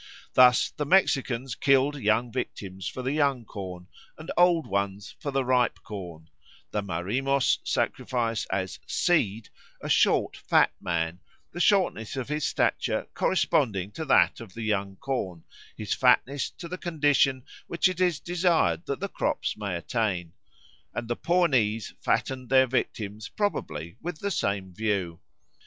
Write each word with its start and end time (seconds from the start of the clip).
Thus 0.33 0.71
the 0.71 0.85
Mexicans 0.87 1.53
killed 1.53 1.95
young 2.01 2.31
victims 2.31 2.87
for 2.87 3.03
the 3.03 3.11
young 3.11 3.45
corn 3.45 3.85
and 4.17 4.31
old 4.35 4.65
ones 4.65 5.15
for 5.19 5.29
the 5.29 5.45
ripe 5.45 5.83
corn; 5.83 6.31
the 6.71 6.81
Marimos 6.81 7.59
sacrifice, 7.63 8.47
as 8.47 8.79
"seed," 8.87 9.49
a 9.79 9.89
short, 9.89 10.35
fat 10.35 10.71
man, 10.81 11.19
the 11.51 11.59
shortness 11.59 12.15
of 12.15 12.29
his 12.29 12.47
stature 12.47 13.09
corresponding 13.13 13.91
to 13.91 14.03
that 14.05 14.39
of 14.41 14.55
the 14.55 14.63
young 14.63 14.95
corn, 14.95 15.43
his 15.77 15.93
fatness 15.93 16.49
to 16.49 16.67
the 16.67 16.79
condition 16.79 17.45
which 17.67 17.87
it 17.87 18.01
is 18.01 18.19
desired 18.19 18.87
that 18.87 19.01
the 19.01 19.07
crops 19.07 19.55
may 19.55 19.75
attain; 19.75 20.33
and 20.95 21.07
the 21.09 21.15
Pawnees 21.15 21.93
fattened 22.01 22.49
their 22.49 22.65
victims 22.65 23.29
probably 23.29 23.97
with 24.01 24.17
the 24.19 24.31
same 24.31 24.73
view. 24.73 25.19